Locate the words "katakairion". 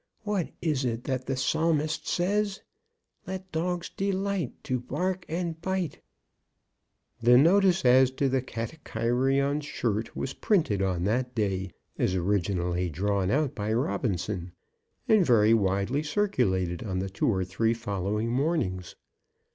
8.41-9.61